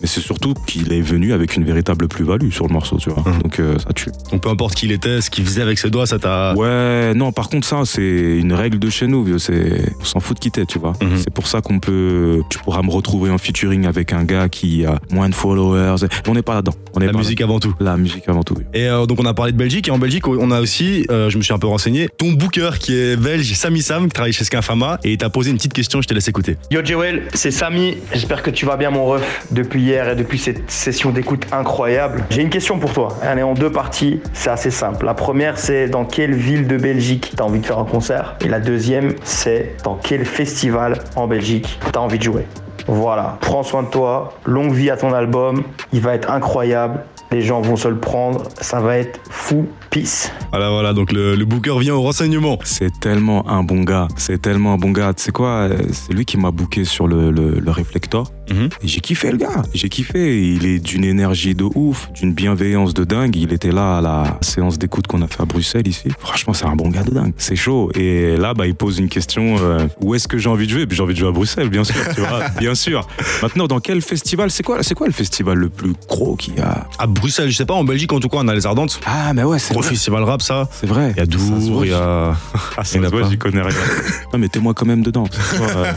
mais 0.00 0.06
c'est 0.06 0.20
surtout 0.20 0.54
qu'il 0.66 0.92
est 0.92 1.00
venu 1.00 1.32
avec 1.32 1.56
une 1.56 1.64
véritable 1.64 2.08
plus-value 2.08 2.50
sur 2.50 2.66
le 2.66 2.72
morceau, 2.72 2.98
tu 2.98 3.10
vois. 3.10 3.22
Mhm. 3.26 3.42
Donc 3.42 3.60
euh, 3.60 3.78
ça 3.78 3.92
tue. 3.94 4.10
Donc 4.30 4.42
peu 4.42 4.48
importe 4.50 4.74
qui 4.74 4.86
il 4.86 4.92
était, 4.92 5.20
ce 5.20 5.30
qu'il 5.30 5.44
faisait 5.44 5.62
avec 5.62 5.78
ses 5.78 5.90
doigts, 5.90 6.06
ça 6.06 6.18
t'a. 6.18 6.54
Ouais, 6.54 7.12
non, 7.14 7.32
par 7.32 7.48
contre, 7.48 7.66
ça, 7.66 7.80
c'est 7.84 8.02
une 8.38 8.52
règle 8.52 8.78
de 8.78 8.88
chez 8.90 9.06
nous, 9.06 9.24
vieux. 9.24 9.38
C'est, 9.38 9.92
on 10.00 10.04
s'en 10.04 10.20
fout 10.20 10.36
de 10.36 10.40
quitter, 10.40 10.64
tu 10.66 10.78
vois. 10.78 10.92
Mhm. 11.02 11.16
C'est 11.16 11.30
pour 11.32 11.46
ça 11.48 11.60
qu'on 11.60 11.78
peut, 11.80 12.42
tu 12.50 12.58
pourras 12.58 12.82
me 12.82 12.90
retrouver 12.90 13.30
en 13.30 13.38
featuring 13.38 13.86
avec 13.86 14.12
un 14.12 14.24
gars 14.24 14.48
qui 14.48 14.84
a 14.84 14.98
moins 15.10 15.28
de 15.28 15.34
followers. 15.34 15.96
On 16.28 16.34
n'est 16.34 16.42
pas 16.42 16.54
là-dedans. 16.54 16.74
On 16.94 17.00
est 17.00 17.06
La 17.06 17.12
pas 17.12 17.18
musique 17.18 17.40
avant 17.40 17.58
tout. 17.58 17.74
La 17.80 17.96
musique 17.96 18.28
avant 18.28 18.42
tout. 18.42 18.54
oui. 18.56 18.64
Et 18.74 18.88
euh, 18.88 19.06
donc 19.06 19.18
on 19.20 19.26
a 19.26 19.34
parlé 19.34 19.52
de 19.52 19.56
Belgique 19.58 19.88
et 19.88 19.90
en 19.90 19.98
Belgique 19.98 20.26
on 20.28 20.50
a 20.50 20.60
aussi, 20.60 21.04
euh, 21.10 21.30
je 21.30 21.36
me 21.38 21.42
suis 21.42 21.52
un 21.52 21.58
peu 21.58 21.66
renseigné, 21.66 22.08
ton 22.18 22.32
booker 22.32 22.70
qui 22.78 22.94
est 22.94 23.16
belge, 23.16 23.52
Sami 23.54 23.82
Sam, 23.82 24.04
qui 24.04 24.10
travaille 24.10 24.32
chez 24.32 24.44
Skinfama 24.44 24.98
et 25.04 25.12
il 25.12 25.18
t'a 25.18 25.30
posé 25.30 25.50
une 25.50 25.56
petite 25.56 25.72
question, 25.72 26.00
je 26.00 26.08
te 26.08 26.14
laisse 26.14 26.28
écouter. 26.28 26.56
Yo 26.70 26.80
Joel, 26.84 27.24
c'est 27.34 27.50
Samy. 27.50 27.96
J'espère 28.12 28.42
que 28.42 28.50
tu 28.50 28.66
vas 28.66 28.76
bien 28.76 28.90
mon 28.90 29.06
ref 29.06 29.46
depuis 29.50 29.85
hier 29.86 30.08
et 30.08 30.16
depuis 30.16 30.38
cette 30.38 30.68
session 30.68 31.10
d'écoute 31.10 31.46
incroyable. 31.52 32.24
J'ai 32.30 32.42
une 32.42 32.50
question 32.50 32.80
pour 32.80 32.92
toi. 32.92 33.16
Elle 33.22 33.38
est 33.38 33.44
en 33.44 33.54
deux 33.54 33.70
parties. 33.70 34.20
C'est 34.32 34.50
assez 34.50 34.72
simple. 34.72 35.06
La 35.06 35.14
première, 35.14 35.58
c'est 35.58 35.86
dans 35.88 36.04
quelle 36.04 36.34
ville 36.34 36.66
de 36.66 36.76
Belgique 36.76 37.32
t'as 37.36 37.44
envie 37.44 37.60
de 37.60 37.66
faire 37.66 37.78
un 37.78 37.84
concert? 37.84 38.36
Et 38.44 38.48
la 38.48 38.58
deuxième, 38.58 39.14
c'est 39.22 39.76
dans 39.84 39.94
quel 39.94 40.24
festival 40.24 40.98
en 41.14 41.28
Belgique 41.28 41.78
t'as 41.92 42.00
envie 42.00 42.18
de 42.18 42.24
jouer? 42.24 42.46
Voilà. 42.88 43.38
Prends 43.40 43.62
soin 43.62 43.84
de 43.84 43.88
toi. 43.88 44.34
Longue 44.44 44.72
vie 44.72 44.90
à 44.90 44.96
ton 44.96 45.12
album. 45.12 45.62
Il 45.92 46.00
va 46.00 46.14
être 46.14 46.32
incroyable. 46.32 47.04
Les 47.30 47.42
gens 47.42 47.60
vont 47.60 47.76
se 47.76 47.88
le 47.88 47.98
prendre. 47.98 48.42
Ça 48.60 48.80
va 48.80 48.98
être 48.98 49.20
fou. 49.30 49.66
Peace. 49.90 50.30
Voilà, 50.50 50.70
voilà, 50.70 50.92
donc 50.92 51.12
le, 51.12 51.36
le 51.36 51.44
booker 51.44 51.78
vient 51.78 51.94
au 51.94 52.02
renseignement. 52.02 52.58
C'est 52.64 52.98
tellement 53.00 53.48
un 53.48 53.62
bon 53.62 53.82
gars. 53.82 54.08
C'est 54.16 54.42
tellement 54.42 54.74
un 54.74 54.78
bon 54.78 54.90
gars. 54.90 55.14
Tu 55.14 55.22
sais 55.22 55.32
quoi? 55.32 55.68
C'est 55.92 56.12
lui 56.12 56.24
qui 56.24 56.38
m'a 56.38 56.50
booké 56.50 56.84
sur 56.84 57.06
le, 57.06 57.30
le, 57.30 57.60
le 57.60 57.70
Reflector. 57.70 58.30
Mhm. 58.50 58.68
J'ai 58.84 59.00
kiffé 59.00 59.30
le 59.30 59.38
gars. 59.38 59.62
J'ai 59.74 59.88
kiffé. 59.88 60.42
Il 60.52 60.66
est 60.66 60.78
d'une 60.78 61.04
énergie 61.04 61.54
de 61.54 61.64
ouf, 61.74 62.10
d'une 62.12 62.32
bienveillance 62.32 62.94
de 62.94 63.04
dingue. 63.04 63.36
Il 63.36 63.52
était 63.52 63.72
là 63.72 63.98
à 63.98 64.00
la 64.00 64.38
séance 64.40 64.78
d'écoute 64.78 65.06
qu'on 65.06 65.22
a 65.22 65.26
fait 65.28 65.42
à 65.42 65.44
Bruxelles 65.46 65.86
ici. 65.88 66.08
Franchement, 66.18 66.52
c'est 66.54 66.66
un 66.66 66.76
bon 66.76 66.88
gars 66.88 67.02
de 67.02 67.10
dingue. 67.10 67.32
C'est 67.36 67.56
chaud. 67.56 67.90
Et 67.94 68.36
là, 68.36 68.54
bah, 68.54 68.66
il 68.66 68.74
pose 68.74 68.98
une 68.98 69.08
question 69.08 69.56
euh, 69.60 69.86
où 70.00 70.14
est-ce 70.14 70.28
que 70.28 70.38
j'ai 70.38 70.48
envie 70.48 70.66
de 70.66 70.72
jouer? 70.72 70.86
Puis 70.86 70.96
J'ai 70.96 71.02
envie 71.02 71.14
de 71.14 71.18
jouer 71.18 71.28
à 71.28 71.32
Bruxelles, 71.32 71.68
bien 71.68 71.84
sûr. 71.84 71.96
Tu 72.14 72.20
vois, 72.20 72.48
bien 72.58 72.74
sûr. 72.74 73.06
Maintenant, 73.42 73.66
dans 73.66 73.80
quel 73.80 74.00
festival? 74.02 74.50
C'est 74.50 74.62
quoi, 74.62 74.82
c'est 74.82 74.94
quoi 74.94 75.06
le 75.06 75.12
festival 75.12 75.58
le 75.58 75.68
plus 75.68 75.92
gros 76.08 76.36
qu'il 76.36 76.54
y 76.56 76.60
a? 76.60 76.86
À 76.98 77.06
Bruxelles, 77.06 77.50
je 77.50 77.56
sais 77.56 77.66
pas, 77.66 77.74
en 77.74 77.84
Belgique 77.84 78.12
en 78.12 78.20
tout 78.20 78.28
cas, 78.28 78.38
on 78.40 78.48
a 78.48 78.54
les 78.54 78.66
Ardentes. 78.66 79.00
Ah, 79.06 79.32
mais 79.34 79.42
ouais, 79.42 79.58
c'est 79.58 79.72
Gros 79.72 79.82
vrai. 79.82 79.90
festival 79.90 80.22
rap, 80.24 80.42
ça. 80.42 80.68
C'est 80.72 80.86
vrai. 80.86 81.12
Il 81.16 81.18
y 81.18 81.20
a 81.20 81.24
Ça 81.24 81.26
Dour, 81.26 81.84
il 81.84 81.90
y 81.90 81.94
a. 81.94 82.34
Ah, 82.78 82.82
Il 82.92 82.96
y 82.96 83.00
en 83.00 83.04
a 83.04 83.10
pas. 83.10 83.28
j'y 83.30 83.38
connais 83.38 83.60
rien. 83.62 83.76
non, 84.32 84.38
mettez-moi 84.38 84.74
quand 84.74 84.86
même 84.86 85.02
dedans. 85.02 85.24
euh, 85.60 85.92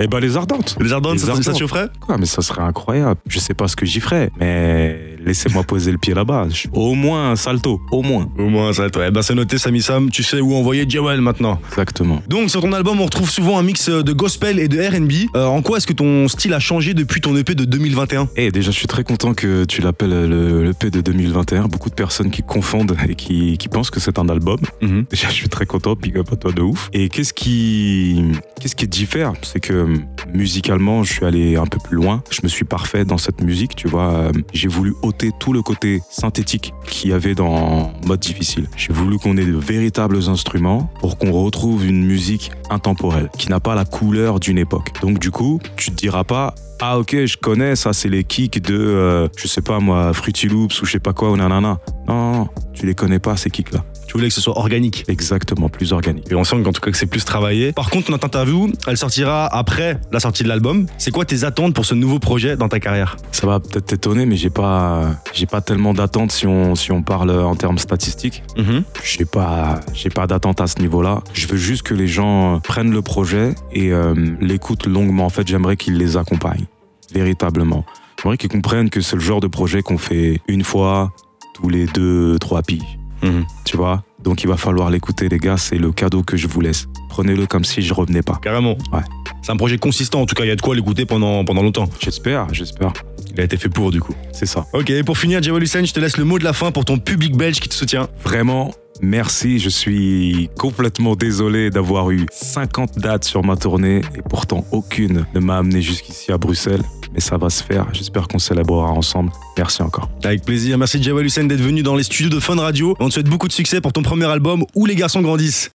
Eh 0.00 0.06
ben, 0.06 0.20
les 0.20 0.36
Ardentes. 0.36 0.76
Les 0.80 0.92
Ardentes, 0.92 1.14
Les 1.14 1.18
ça, 1.20 1.26
ça 1.26 1.32
Ardentes. 1.32 1.56
Quoi, 2.00 2.18
mais 2.18 2.26
ça 2.26 2.42
serait 2.42 2.62
incroyable. 2.62 3.20
Je 3.26 3.38
sais 3.38 3.54
pas 3.54 3.68
ce 3.68 3.76
que 3.76 3.86
j'y 3.86 4.00
ferais, 4.00 4.30
mais 4.38 5.09
laissez-moi 5.24 5.62
poser 5.64 5.92
le 5.92 5.98
pied 5.98 6.14
là-bas. 6.14 6.48
Au 6.72 6.94
moins 6.94 7.30
un 7.32 7.36
salto, 7.36 7.80
au 7.90 8.02
moins. 8.02 8.28
Au 8.38 8.48
moins, 8.48 8.72
ça 8.72 8.82
va 8.82 8.88
être. 8.88 9.00
Eh 9.06 9.10
ben, 9.10 9.22
c'est 9.22 9.34
noté, 9.34 9.58
Sami 9.58 9.82
Sam, 9.82 10.10
tu 10.10 10.22
sais 10.22 10.40
où 10.40 10.54
envoyer 10.54 10.84
Jewel 10.88 11.20
maintenant. 11.20 11.60
Exactement. 11.70 12.22
Donc, 12.28 12.50
sur 12.50 12.60
ton 12.60 12.72
album, 12.72 13.00
on 13.00 13.04
retrouve 13.04 13.30
souvent 13.30 13.58
un 13.58 13.62
mix 13.62 13.88
de 13.88 14.12
gospel 14.12 14.58
et 14.58 14.68
de 14.68 14.78
RB. 14.80 15.30
Euh, 15.36 15.46
en 15.46 15.62
quoi 15.62 15.78
est-ce 15.78 15.86
que 15.86 15.92
ton 15.92 16.28
style 16.28 16.54
a 16.54 16.60
changé 16.60 16.94
depuis 16.94 17.20
ton 17.20 17.36
EP 17.36 17.54
de 17.54 17.64
2021 17.64 18.28
Et 18.36 18.50
déjà, 18.50 18.70
je 18.70 18.76
suis 18.76 18.86
très 18.86 19.04
content 19.04 19.34
que 19.34 19.64
tu 19.64 19.80
l'appelles 19.80 20.28
le, 20.28 20.64
le 20.64 20.72
P 20.72 20.90
de 20.90 21.00
2021. 21.00 21.68
Beaucoup 21.68 21.90
de 21.90 21.94
personnes 21.94 22.30
qui 22.30 22.42
confondent 22.42 22.96
et 23.08 23.14
qui, 23.14 23.58
qui 23.58 23.68
pensent 23.68 23.90
que 23.90 24.00
c'est 24.00 24.18
un 24.18 24.28
album. 24.28 24.58
Mhm. 24.82 25.04
Déjà, 25.10 25.28
je 25.28 25.34
suis 25.34 25.48
très 25.48 25.66
content, 25.66 25.94
big 25.94 26.16
up 26.18 26.28
à 26.32 26.36
toi 26.36 26.52
de 26.52 26.62
ouf. 26.62 26.88
Et 26.92 27.08
qu'est-ce 27.08 27.32
qui, 27.32 28.22
qu'est-ce 28.60 28.76
qui 28.76 28.88
diffère? 28.88 29.32
C'est 29.42 29.60
que 29.60 29.72
euh, 29.72 29.96
musicalement, 30.34 31.02
je 31.02 31.12
suis 31.12 31.24
allé 31.26 31.56
un 31.56 31.66
peu 31.66 31.78
plus 31.82 31.96
loin. 31.96 32.22
Je 32.30 32.40
me 32.42 32.48
suis 32.48 32.64
parfait 32.64 33.04
dans 33.04 33.18
cette 33.18 33.42
musique, 33.42 33.74
tu 33.76 33.88
vois. 33.88 34.12
Euh, 34.14 34.32
J'ai 34.52 34.68
voulu 34.68 34.94
tout 35.38 35.52
le 35.52 35.62
côté 35.62 36.02
synthétique 36.08 36.72
qu'il 36.86 37.10
y 37.10 37.12
avait 37.12 37.34
dans 37.34 37.92
Mode 38.06 38.20
Difficile. 38.20 38.68
J'ai 38.76 38.92
voulu 38.92 39.18
qu'on 39.18 39.36
ait 39.36 39.44
de 39.44 39.56
véritables 39.56 40.28
instruments 40.28 40.90
pour 41.00 41.18
qu'on 41.18 41.32
retrouve 41.32 41.86
une 41.86 42.04
musique 42.04 42.50
intemporelle, 42.70 43.30
qui 43.38 43.48
n'a 43.48 43.60
pas 43.60 43.74
la 43.74 43.84
couleur 43.84 44.40
d'une 44.40 44.58
époque. 44.58 44.92
Donc, 45.02 45.18
du 45.18 45.30
coup, 45.30 45.60
tu 45.76 45.90
te 45.90 45.96
diras 45.96 46.24
pas, 46.24 46.54
ah 46.80 46.98
ok, 46.98 47.24
je 47.26 47.36
connais, 47.36 47.76
ça 47.76 47.92
c'est 47.92 48.08
les 48.08 48.24
kicks 48.24 48.62
de, 48.62 48.74
euh, 48.74 49.28
je 49.36 49.46
sais 49.46 49.60
pas 49.60 49.80
moi, 49.80 50.12
Fruity 50.14 50.48
Loops 50.48 50.80
ou 50.80 50.86
je 50.86 50.92
sais 50.92 51.00
pas 51.00 51.12
quoi, 51.12 51.30
ou 51.30 51.36
nanana. 51.36 51.78
Non, 52.08 52.32
non, 52.32 52.48
tu 52.72 52.86
les 52.86 52.94
connais 52.94 53.18
pas 53.18 53.36
ces 53.36 53.50
kicks-là. 53.50 53.84
Tu 54.10 54.16
voulais 54.16 54.26
que 54.26 54.34
ce 54.34 54.40
soit 54.40 54.58
organique. 54.58 55.04
Exactement, 55.06 55.68
plus 55.68 55.92
organique. 55.92 56.28
Et 56.32 56.34
on 56.34 56.42
sent 56.42 56.60
qu'en 56.64 56.72
tout 56.72 56.80
cas 56.80 56.90
que 56.90 56.96
c'est 56.96 57.06
plus 57.06 57.24
travaillé. 57.24 57.70
Par 57.72 57.90
contre, 57.90 58.10
notre 58.10 58.26
interview, 58.26 58.68
elle 58.88 58.96
sortira 58.96 59.46
après 59.46 60.00
la 60.10 60.18
sortie 60.18 60.42
de 60.42 60.48
l'album. 60.48 60.86
C'est 60.98 61.12
quoi 61.12 61.24
tes 61.24 61.44
attentes 61.44 61.74
pour 61.74 61.84
ce 61.84 61.94
nouveau 61.94 62.18
projet 62.18 62.56
dans 62.56 62.68
ta 62.68 62.80
carrière? 62.80 63.16
Ça 63.30 63.46
va 63.46 63.60
peut-être 63.60 63.86
t'étonner, 63.86 64.26
mais 64.26 64.36
j'ai 64.36 64.50
pas, 64.50 65.10
j'ai 65.32 65.46
pas 65.46 65.60
tellement 65.60 65.94
d'attentes 65.94 66.32
si 66.32 66.48
on, 66.48 66.74
si 66.74 66.90
on 66.90 67.04
parle 67.04 67.30
en 67.30 67.54
termes 67.54 67.78
statistiques. 67.78 68.42
Mhm. 68.56 68.82
J'ai 69.04 69.26
pas, 69.26 69.78
j'ai 69.94 70.10
pas 70.10 70.26
d'attente 70.26 70.60
à 70.60 70.66
ce 70.66 70.80
niveau-là. 70.80 71.22
Je 71.32 71.46
veux 71.46 71.56
juste 71.56 71.84
que 71.84 71.94
les 71.94 72.08
gens 72.08 72.58
prennent 72.64 72.90
le 72.90 73.02
projet 73.02 73.54
et 73.72 73.92
euh, 73.92 74.14
l'écoutent 74.40 74.86
longuement. 74.86 75.26
En 75.26 75.30
fait, 75.30 75.46
j'aimerais 75.46 75.76
qu'ils 75.76 75.98
les 75.98 76.16
accompagnent, 76.16 76.66
véritablement. 77.14 77.84
J'aimerais 78.20 78.38
qu'ils 78.38 78.50
comprennent 78.50 78.90
que 78.90 79.02
c'est 79.02 79.14
le 79.14 79.22
genre 79.22 79.40
de 79.40 79.46
projet 79.46 79.82
qu'on 79.82 79.98
fait 79.98 80.40
une 80.48 80.64
fois 80.64 81.12
tous 81.54 81.68
les 81.68 81.86
deux, 81.86 82.40
trois 82.40 82.62
piges. 82.62 82.99
Mhm. 83.22 83.44
Tu 83.64 83.76
vois 83.76 84.02
Donc 84.22 84.42
il 84.42 84.48
va 84.48 84.56
falloir 84.56 84.90
l'écouter, 84.90 85.28
les 85.28 85.38
gars. 85.38 85.56
C'est 85.56 85.78
le 85.78 85.92
cadeau 85.92 86.22
que 86.22 86.36
je 86.36 86.46
vous 86.46 86.60
laisse. 86.60 86.86
Prenez-le 87.08 87.46
comme 87.46 87.64
si 87.64 87.82
je 87.82 87.92
revenais 87.94 88.22
pas. 88.22 88.38
Carrément. 88.42 88.76
Ouais. 88.92 89.02
C'est 89.42 89.52
un 89.52 89.56
projet 89.56 89.78
consistant, 89.78 90.20
en 90.20 90.26
tout 90.26 90.34
cas, 90.34 90.44
il 90.44 90.48
y 90.48 90.52
a 90.52 90.56
de 90.56 90.60
quoi 90.60 90.74
l'écouter 90.74 91.06
pendant, 91.06 91.44
pendant 91.44 91.62
longtemps. 91.62 91.88
J'espère, 91.98 92.52
j'espère. 92.52 92.92
Il 93.32 93.40
a 93.40 93.44
été 93.44 93.56
fait 93.56 93.68
pour, 93.68 93.90
du 93.90 94.00
coup. 94.00 94.14
C'est 94.32 94.46
ça. 94.46 94.66
Ok, 94.72 94.90
et 94.90 95.02
pour 95.02 95.16
finir, 95.16 95.42
Jawel 95.42 95.62
Hussein, 95.62 95.84
je 95.84 95.92
te 95.92 96.00
laisse 96.00 96.16
le 96.16 96.24
mot 96.24 96.38
de 96.38 96.44
la 96.44 96.52
fin 96.52 96.72
pour 96.72 96.84
ton 96.84 96.98
public 96.98 97.36
belge 97.36 97.60
qui 97.60 97.68
te 97.68 97.74
soutient. 97.74 98.08
Vraiment, 98.24 98.72
merci. 99.02 99.58
Je 99.58 99.68
suis 99.68 100.50
complètement 100.58 101.14
désolé 101.14 101.70
d'avoir 101.70 102.10
eu 102.10 102.26
50 102.30 102.98
dates 102.98 103.24
sur 103.24 103.44
ma 103.44 103.56
tournée 103.56 104.00
et 104.16 104.22
pourtant 104.22 104.64
aucune 104.72 105.26
ne 105.34 105.40
m'a 105.40 105.58
amené 105.58 105.82
jusqu'ici 105.82 106.32
à 106.32 106.38
Bruxelles. 106.38 106.82
Mais 107.12 107.20
ça 107.20 107.36
va 107.36 107.50
se 107.50 107.62
faire. 107.62 107.86
J'espère 107.92 108.28
qu'on 108.28 108.38
célébrera 108.38 108.90
ensemble. 108.90 109.32
Merci 109.58 109.82
encore. 109.82 110.08
Avec 110.24 110.44
plaisir. 110.44 110.78
Merci 110.78 111.02
Jawel 111.02 111.26
Hussein 111.26 111.44
d'être 111.44 111.60
venu 111.60 111.82
dans 111.82 111.96
les 111.96 112.04
studios 112.04 112.30
de 112.30 112.40
Fun 112.40 112.56
Radio. 112.56 112.96
On 113.00 113.08
te 113.08 113.14
souhaite 113.14 113.28
beaucoup 113.28 113.48
de 113.48 113.52
succès 113.52 113.80
pour 113.80 113.92
ton 113.92 114.02
premier 114.02 114.26
album 114.26 114.64
Où 114.74 114.86
les 114.86 114.94
garçons 114.94 115.20
grandissent. 115.20 115.68